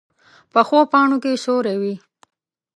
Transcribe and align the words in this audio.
پخو 0.53 0.79
پاڼو 0.91 1.17
کې 1.23 1.31
سیوری 1.43 1.75
وي 1.81 1.95